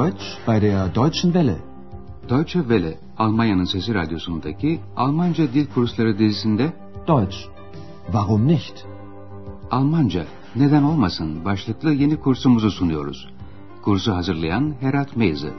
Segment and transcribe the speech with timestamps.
[0.00, 1.58] Deutsch bei der Deutschen Welle.
[2.28, 6.72] Deutsche Welle, Almanya'nın Sesi Radyosu'ndaki Almanca Dil Kursları dizisinde
[7.06, 7.36] Deutsch.
[8.04, 8.84] Warum nicht?
[9.70, 10.26] Almanca,
[10.56, 13.28] neden olmasın başlıklı yeni kursumuzu sunuyoruz.
[13.82, 15.52] Kursu hazırlayan Herat Meyze.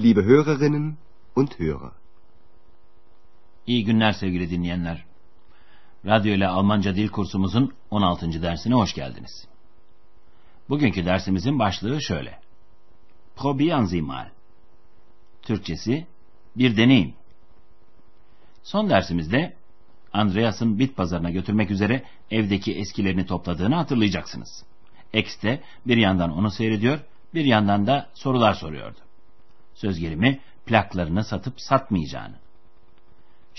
[0.00, 0.96] Liebe Hörerinnen
[1.36, 1.97] und Hörer.
[3.68, 5.04] İyi günler sevgili dinleyenler.
[6.06, 8.42] Radyo ile Almanca dil kursumuzun 16.
[8.42, 9.48] dersine hoş geldiniz.
[10.68, 12.38] Bugünkü dersimizin başlığı şöyle.
[13.36, 14.28] Probieren Sie mal.
[15.42, 16.06] Türkçesi
[16.56, 17.14] bir deneyin.
[18.62, 19.56] Son dersimizde
[20.12, 24.64] Andreas'ın bit pazarına götürmek üzere evdeki eskilerini topladığını hatırlayacaksınız.
[25.12, 27.00] X de bir yandan onu seyrediyor,
[27.34, 28.98] bir yandan da sorular soruyordu.
[29.74, 32.47] Söz gelimi plaklarını satıp satmayacağını.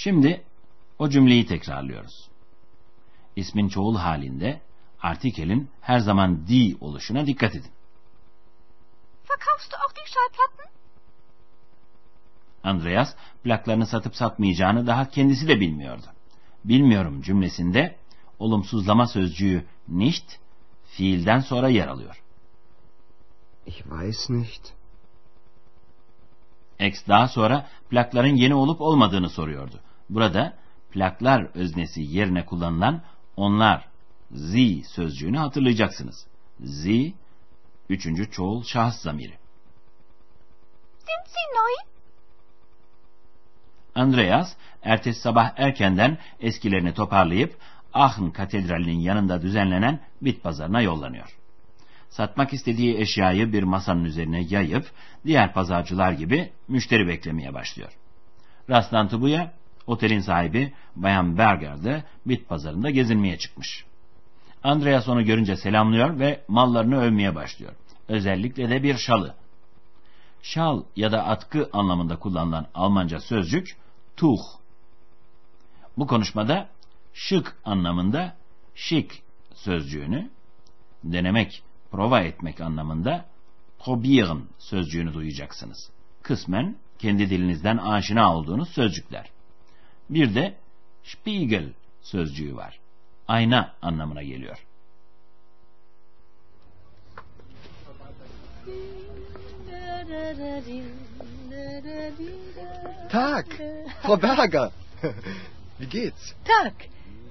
[0.03, 0.43] Şimdi
[0.99, 2.29] o cümleyi tekrarlıyoruz.
[3.35, 4.61] İsmin çoğul halinde
[5.01, 7.71] artikelin her zaman die oluşuna dikkat edin.
[9.29, 10.71] Verkaufst du auch die Schallplatten?
[12.63, 16.05] Andreas plaklarını satıp satmayacağını daha kendisi de bilmiyordu.
[16.65, 17.95] Bilmiyorum cümlesinde
[18.39, 20.31] olumsuzlama sözcüğü nicht
[20.85, 22.23] fiilden sonra yer alıyor.
[23.65, 24.73] Ich weiß nicht.
[26.79, 29.81] X daha sonra plakların yeni olup olmadığını soruyordu.
[30.09, 30.53] Burada
[30.91, 33.01] plaklar öznesi yerine kullanılan
[33.35, 33.87] onlar,
[34.31, 34.55] z
[34.87, 36.27] sözcüğünü hatırlayacaksınız.
[36.59, 36.87] Z,
[37.89, 39.37] üçüncü çoğul şahıs zamiri.
[40.99, 41.89] Sind sie neu?
[43.95, 47.57] Andreas, ertesi sabah erkenden eskilerini toparlayıp
[47.93, 51.37] Aachen Katedrali'nin yanında düzenlenen bit pazarına yollanıyor.
[52.09, 54.91] Satmak istediği eşyayı bir masanın üzerine yayıp
[55.25, 57.91] diğer pazarcılar gibi müşteri beklemeye başlıyor.
[58.69, 59.53] Rastlantı bu ya,
[59.89, 63.85] otelin sahibi Bayan Berger de bit pazarında gezinmeye çıkmış.
[64.63, 67.73] Andreas onu görünce selamlıyor ve mallarını övmeye başlıyor.
[68.07, 69.35] Özellikle de bir şalı.
[70.41, 73.77] Şal ya da atkı anlamında kullanılan Almanca sözcük
[74.17, 74.43] tuch.
[75.97, 76.69] Bu konuşmada
[77.13, 78.35] şık anlamında
[78.75, 79.11] şık
[79.53, 80.29] sözcüğünü,
[81.03, 83.25] denemek, prova etmek anlamında
[83.79, 85.89] probieren sözcüğünü duyacaksınız.
[86.23, 89.29] Kısmen kendi dilinizden aşina olduğunuz sözcükler.
[90.09, 90.53] Bir de
[91.03, 91.69] Spiegel
[92.01, 92.79] sözcüğü var.
[93.27, 94.65] Ayna anlamına geliyor.
[103.09, 103.45] Tag,
[104.01, 104.71] Frau Berger.
[105.79, 106.33] Wie geht's?
[106.45, 106.73] Tag.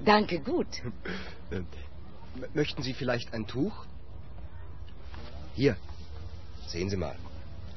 [0.07, 0.83] Danke, gut.
[2.55, 3.73] Möchten Sie vielleicht ein Tuch?
[5.57, 5.77] Hier,
[6.69, 7.17] sehen Sie mal.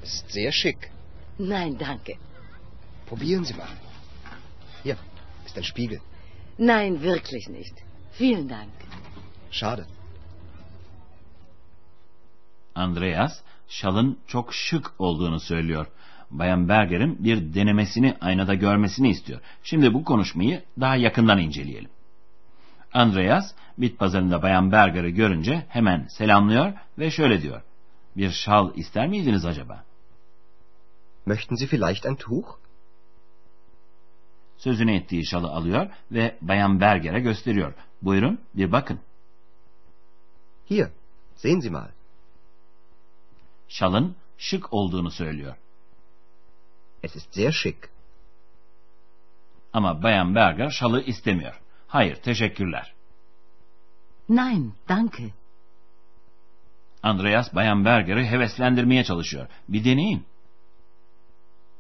[0.04, 0.92] Es ist sehr schick.
[1.38, 2.18] Nein, danke.
[3.08, 3.91] Probieren Sie mal.
[4.84, 4.98] Hier
[5.46, 6.00] ist ein Spiegel.
[6.58, 7.76] Nein, wirklich nicht.
[8.20, 8.74] Vielen Dank.
[9.52, 9.86] Schade.
[12.76, 15.88] Andreas, şalın çok şık olduğunu söylüyor.
[16.32, 19.42] Bayan Berger'in bir denemesini aynada görmesini istiyor.
[19.64, 21.90] Şimdi bu konuşmayı daha yakından inceleyelim.
[22.94, 27.62] Andreas, bit pazarında Bayan Berger'ı görünce hemen selamlıyor ve şöyle diyor.
[28.18, 29.84] Bir şal ister miydiniz acaba?
[31.26, 32.61] Möchten Sie vielleicht ein Tuch?
[34.64, 37.74] Sözünü ettiği şalı alıyor ve Bayan Berger'e gösteriyor.
[38.02, 39.00] Buyurun bir bakın.
[40.70, 40.88] Hier,
[41.36, 41.90] sehen Sie mal.
[43.68, 45.56] Şalın şık olduğunu söylüyor.
[47.04, 47.90] Es ist sehr schick.
[49.74, 51.62] Ama Bayan Berger şalı istemiyor.
[51.88, 52.94] Hayır, teşekkürler.
[54.30, 55.34] Nein, danke.
[57.04, 59.48] Andreas Bayan Berger'i heveslendirmeye çalışıyor.
[59.70, 60.26] Bir deneyin.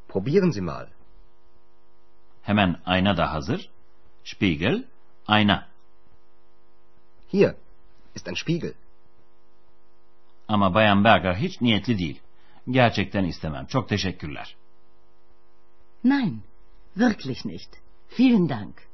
[0.07, 0.87] Probieren Sie mal.
[2.41, 3.69] Hemen ayna da hazır.
[4.23, 4.83] Spiegel,
[5.27, 5.67] ayna.
[7.31, 7.55] Hier
[8.15, 8.73] ist ein Spiegel.
[10.47, 12.19] Ama Bayan Berger hiç niyetli değil.
[12.69, 13.65] Gerçekten istemem.
[13.65, 14.55] Çok teşekkürler.
[16.03, 16.43] Nein,
[16.97, 17.69] wirklich nicht.
[18.19, 18.87] Vielen Dank.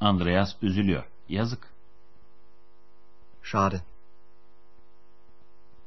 [0.00, 1.04] Andreas üzülüyor.
[1.28, 1.68] Yazık.
[3.42, 3.80] Schade.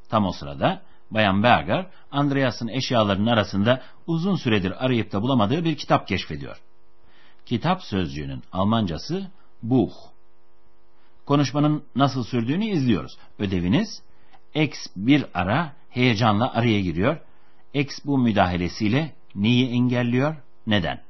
[0.10, 0.82] Tam o sırada
[1.12, 6.62] Bayan Berger, Andreas'ın eşyalarının arasında uzun süredir arayıp da bulamadığı bir kitap keşfediyor.
[7.46, 9.28] Kitap sözcüğünün Almancası
[9.64, 9.94] Buch.
[11.26, 13.18] Konuşmanın nasıl sürdüğünü izliyoruz.
[13.40, 14.02] Ödeviniz
[14.56, 17.18] X bir ara heyecanla araya giriyor.
[17.74, 20.36] X bu müdahalesiyle neyi engelliyor?
[20.68, 21.02] Neden?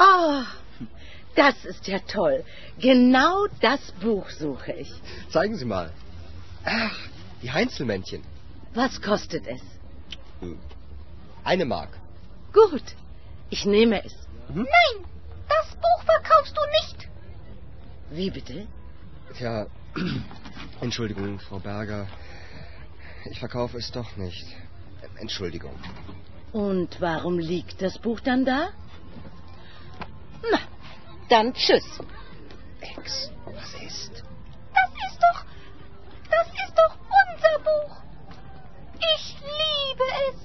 [0.00, 0.59] Oh,
[1.34, 2.44] das ist ja toll.
[2.78, 4.92] Genau das Buch suche ich.
[5.30, 5.92] Zeigen Sie mal.
[6.64, 6.96] Ach,
[7.42, 8.22] die Heinzelmännchen.
[8.74, 9.60] Was kostet es?
[11.44, 11.90] Eine Mark.
[12.52, 12.82] Gut,
[13.48, 14.14] ich nehme es.
[14.48, 14.66] Nein,
[15.48, 17.08] das Buch verkaufst du nicht.
[18.10, 18.66] Wie bitte?
[19.36, 19.66] Tja,
[20.80, 22.06] Entschuldigung, Frau Berger.
[23.30, 24.46] Ich verkaufe es doch nicht.
[25.18, 25.74] Entschuldigung.
[26.52, 28.70] Und warum liegt das Buch dann da?
[31.30, 31.84] Dann tschüss.
[32.80, 34.24] Ex, was ist?
[34.74, 35.44] Das ist doch.
[36.30, 37.96] Das ist doch unser Buch.
[39.14, 40.40] Ich liebe es.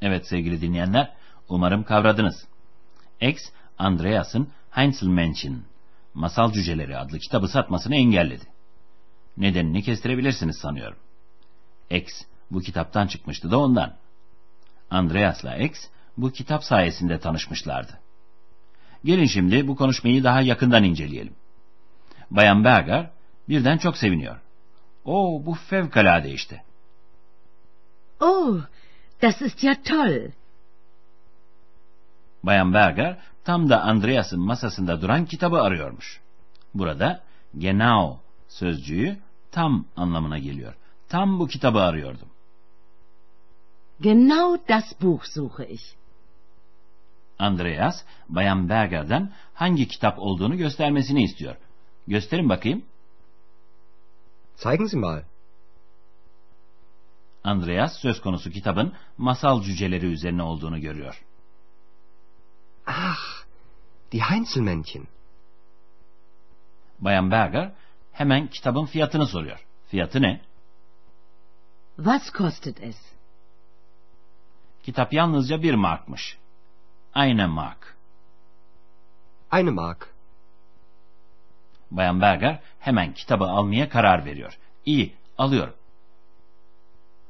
[0.00, 1.12] Evet sevgili dinleyenler,
[1.48, 2.46] umarım kavradınız.
[3.20, 3.42] X,
[3.78, 5.62] Andreas'ın Heinzelmännchen,
[6.14, 8.44] Masal Cüceleri adlı kitabı satmasını engelledi.
[9.36, 10.98] Nedenini kestirebilirsiniz sanıyorum.
[11.90, 13.96] X, bu kitaptan çıkmıştı da ondan.
[14.90, 15.88] Andreas'la X,
[16.18, 17.92] bu kitap sayesinde tanışmışlardı.
[19.04, 21.34] Gelin şimdi bu konuşmayı daha yakından inceleyelim.
[22.30, 23.10] Bayan Berger
[23.48, 24.36] birden çok seviniyor.
[25.04, 26.62] O bu fevkalade işte.
[28.20, 28.60] Oh,
[29.22, 30.30] das ist ja toll.
[32.42, 36.20] Bayan Berger tam da Andreas'ın masasında duran kitabı arıyormuş.
[36.74, 37.22] Burada
[37.58, 39.18] genau sözcüğü
[39.50, 40.74] tam anlamına geliyor.
[41.08, 42.28] Tam bu kitabı arıyordum.
[44.00, 45.97] Genau das Buch suche ich.
[47.38, 51.56] Andreas, Bayan Berger'den hangi kitap olduğunu göstermesini istiyor.
[52.06, 52.84] Gösterin bakayım.
[54.56, 55.22] Zeigen Sie mal.
[57.44, 61.24] Andreas söz konusu kitabın masal cüceleri üzerine olduğunu görüyor.
[62.86, 63.44] Ach,
[64.12, 65.06] die Heinzelmännchen.
[66.98, 67.72] Bayan Berger
[68.12, 69.66] hemen kitabın fiyatını soruyor.
[69.88, 70.40] Fiyatı ne?
[71.96, 72.96] Was kostet es?
[74.82, 76.38] Kitap yalnızca bir markmış.
[77.14, 77.96] Eine mark.
[79.50, 80.14] Eine Mark.
[81.90, 84.58] Bayan Berger hemen kitabı almaya karar veriyor.
[84.86, 85.74] İyi, alıyorum.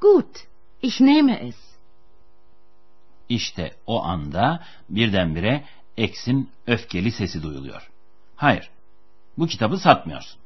[0.01, 0.47] Gut,
[0.83, 1.57] ich nehme es.
[3.29, 5.65] İşte o anda birdenbire
[5.97, 7.91] X'in öfkeli sesi duyuluyor.
[8.37, 8.71] Hayır,
[9.39, 10.41] bu kitabı satmıyorsun.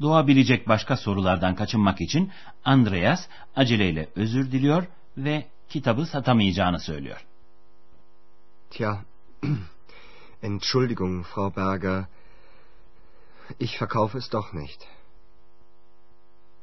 [0.00, 2.32] Doğabilecek başka sorulardan kaçınmak için
[2.64, 7.26] Andreas aceleyle özür diliyor ve kitabı satamayacağını söylüyor.
[8.70, 9.04] Tja,
[10.42, 12.04] Entschuldigung, Frau Berger.
[13.60, 14.84] Ich verkaufe es doch nicht.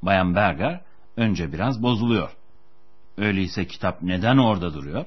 [0.01, 0.81] Bayan Berger
[1.17, 2.37] önce biraz bozuluyor.
[3.17, 5.05] Öyleyse kitap neden orada duruyor?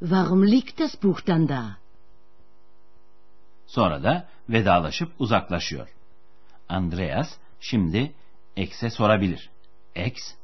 [0.00, 1.76] Warum liegt das Buch dann da?
[3.66, 5.95] Sonra da vedalaşıp uzaklaşıyor.
[6.68, 7.28] Andreas
[7.60, 8.14] şimdi
[8.56, 9.50] X'e sorabilir.
[9.94, 10.34] X,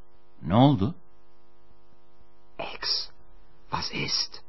[0.43, 0.95] ne oldu?
[2.59, 3.11] Ex,
[3.71, 4.43] was ist?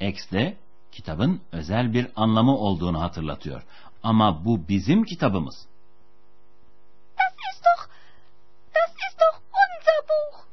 [0.00, 0.56] X de
[0.92, 3.62] kitabın özel bir anlamı olduğunu hatırlatıyor.
[4.02, 5.66] Ama bu bizim kitabımız.
[7.18, 7.88] Das ist doch.
[8.74, 10.46] Das ist doch unser Buch.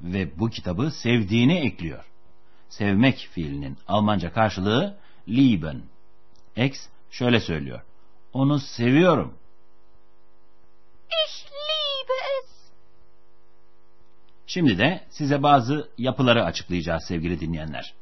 [0.00, 2.04] Ve bu kitabı sevdiğini ekliyor.
[2.68, 4.98] Sevmek fiilinin Almanca karşılığı
[5.28, 5.82] lieben.
[6.56, 7.80] X şöyle söylüyor.
[8.32, 9.34] Onu seviyorum.
[11.26, 12.50] Ich liebe es.
[14.46, 17.94] Şimdi de size bazı yapıları açıklayacağız sevgili dinleyenler.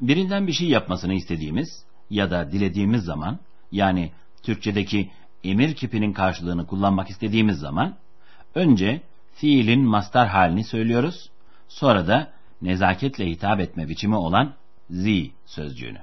[0.00, 3.38] Birinden bir şey yapmasını istediğimiz ya da dilediğimiz zaman
[3.72, 5.10] yani Türkçedeki
[5.44, 7.96] emir kipinin karşılığını kullanmak istediğimiz zaman
[8.54, 9.00] önce
[9.34, 11.30] fiilin mastar halini söylüyoruz.
[11.68, 12.32] Sonra da
[12.62, 14.54] nezaketle hitap etme biçimi olan
[14.90, 16.00] Sie sözcüğünü.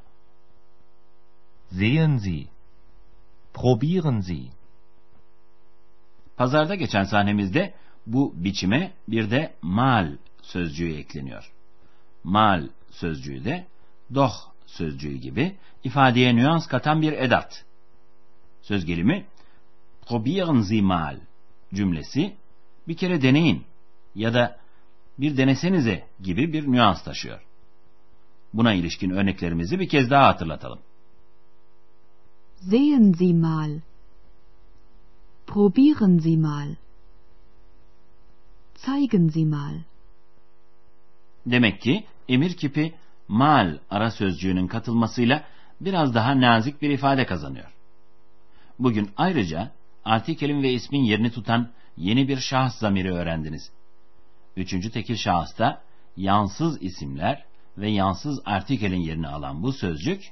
[1.70, 2.48] Sehen Sie.
[3.54, 4.48] Probieren Sie.
[6.38, 7.74] Pazarda geçen sahnemizde
[8.06, 11.52] bu biçime bir de mal sözcüğü ekleniyor.
[12.24, 13.66] Mal sözcüğü de
[14.14, 17.66] doch sözcüğü gibi ifadeye nüans katan bir edat.
[18.62, 19.26] Söz gelimi
[20.12, 21.20] probieren Sie mal
[21.74, 22.36] cümlesi
[22.88, 23.64] bir kere deneyin
[24.16, 24.58] ya da
[25.18, 27.42] bir denesenize gibi bir nüans taşıyor.
[28.54, 30.80] Buna ilişkin örneklerimizi bir kez daha hatırlatalım.
[32.70, 33.80] Sehen Sie mal.
[35.48, 36.76] Probieren Sie mal.
[38.76, 39.76] Zeigen Sie mal.
[41.46, 42.94] Demek ki emir kipi
[43.28, 45.44] mal ara sözcüğünün katılmasıyla
[45.82, 47.74] biraz daha nazik bir ifade kazanıyor.
[48.80, 49.72] Bugün ayrıca
[50.06, 53.72] artikelin ve ismin yerini tutan yeni bir şahıs zamiri öğrendiniz.
[54.56, 55.82] Üçüncü tekil şahısta
[56.18, 57.46] yansız isimler
[57.78, 60.32] ve yansız artikelin yerini alan bu sözcük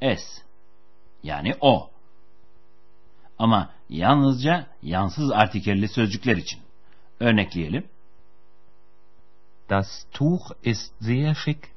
[0.00, 0.42] es.
[1.22, 1.90] Yani o.
[3.38, 6.60] Ama yalnızca yansız artikelli sözcükler için.
[7.20, 7.88] Örnekleyelim.
[9.70, 11.68] Das Tuch ist sehr schick.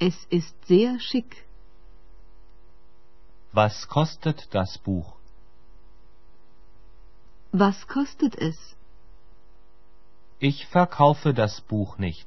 [0.00, 1.46] Es ist sehr schick.
[3.54, 5.21] Was kostet das Buch?
[7.52, 8.56] Was kostet es?
[10.38, 12.26] Ich verkaufe das Buch nicht.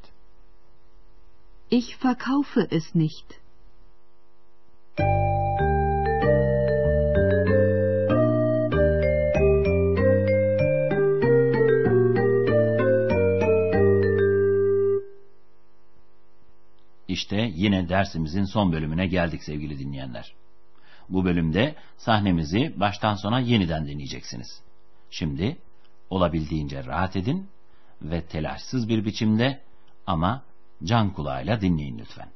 [1.69, 3.25] Ich verkaufe es nicht.
[17.07, 20.33] İşte yine dersimizin son bölümüne geldik sevgili dinleyenler.
[21.09, 24.64] Bu bölümde sahnemizi baştan sona yeniden dinleyeceksiniz.
[25.17, 25.57] Şimdi
[26.09, 27.49] olabildiğince rahat edin
[28.01, 29.61] ve telaşsız bir biçimde
[30.07, 30.43] ama
[30.83, 32.29] can kulağıyla dinleyin lütfen.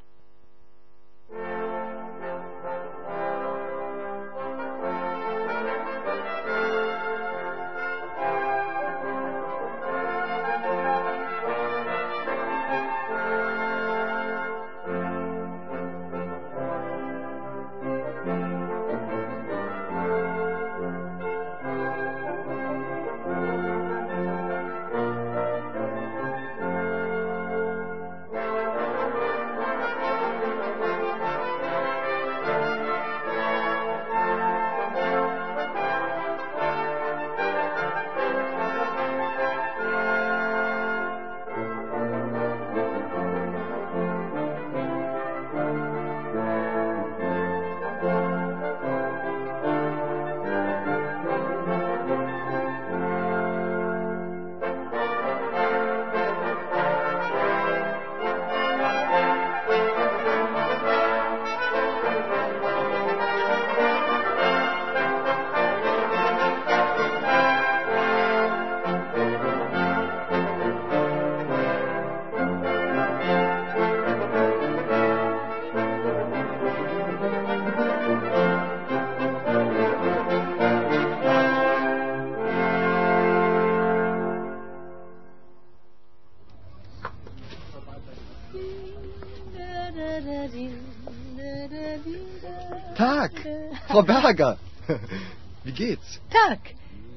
[94.00, 94.58] Frau Berger.
[95.63, 96.20] Wie geht's?
[96.29, 96.60] Tag.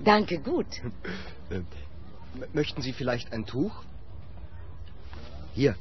[0.05, 0.67] Danke, gut.
[2.53, 3.73] Möchten Sie vielleicht ein Tuch?
[5.55, 5.77] Hier,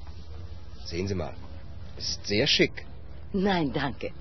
[0.85, 1.33] sehen Sie mal.
[1.97, 2.85] Ist sehr schick.
[3.33, 4.11] Nein, danke.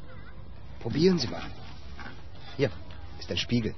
[0.82, 1.50] Probieren Sie mal.
[2.56, 2.70] Hier
[3.18, 3.74] ist ein Spiegel.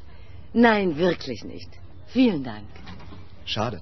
[0.53, 1.71] Nein, wirklich nicht.
[2.07, 2.69] Vielen Dank.
[3.45, 3.81] Schade.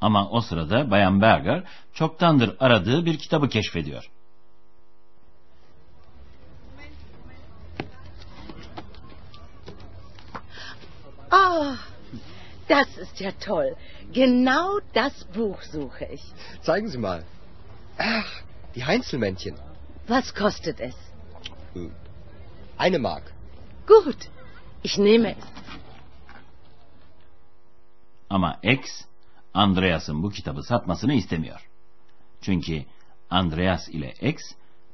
[0.00, 1.64] Ama o sırada Bayan Berger
[1.94, 4.10] çoktandır aradığı bir kitabı keşfediyor.
[11.32, 11.74] Oh,
[12.68, 13.76] das ist ja toll.
[14.12, 16.22] Genau das Buch suche ich.
[16.62, 17.24] Zeigen Sie mal.
[17.98, 18.30] Ach,
[18.74, 19.56] die Heinzelmännchen.
[20.08, 20.94] Was kostet es?
[21.74, 21.88] Äh,
[22.76, 23.32] Eine Mark.
[23.86, 24.28] Gut,
[24.82, 25.44] ich nehme es.
[28.30, 29.04] Ama X,
[29.54, 31.68] Andreas'ın bu kitabı satmasını istemiyor.
[32.40, 32.84] Çünkü
[33.30, 34.42] Andreas ile X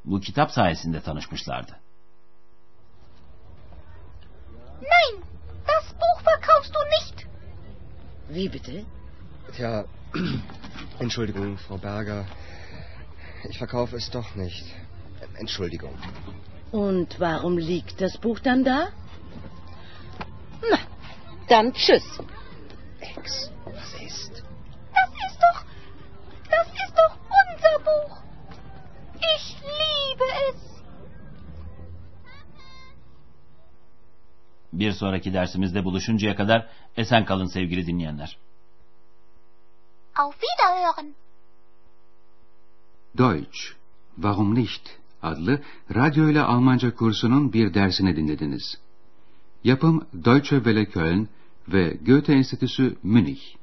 [0.04, 1.72] bu kitap sayesinde tanışmışlardı.
[4.82, 5.22] Nein,
[8.28, 8.84] Wie bitte?
[9.56, 9.84] Tja,
[10.98, 12.26] Entschuldigung, Frau Berger.
[13.48, 14.64] Ich verkaufe es doch nicht.
[15.38, 15.94] Entschuldigung.
[16.70, 18.88] Und warum liegt das Buch dann da?
[20.70, 20.78] Na,
[21.48, 22.04] dann tschüss.
[23.00, 23.50] Ex,
[34.78, 36.66] Bir sonraki dersimizde buluşuncaya kadar
[36.96, 38.38] esen kalın sevgili dinleyenler.
[40.16, 41.14] Auf Wiederhören.
[43.18, 43.58] Deutsch,
[44.14, 44.82] Warum nicht?
[45.22, 45.62] adlı
[45.94, 48.78] radyo ile Almanca kursunun bir dersini dinlediniz.
[49.64, 51.28] Yapım Deutsche Welle Köln
[51.68, 53.58] ve Goethe Enstitüsü Münih.